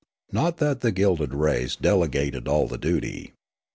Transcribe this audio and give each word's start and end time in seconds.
Not 0.31 0.57
that 0.57 0.81
the 0.81 0.91
gilded 0.91 1.35
race 1.35 1.75
delegated 1.75 2.47
all 2.47 2.67
the 2.67 2.79
duty. 2.79 3.33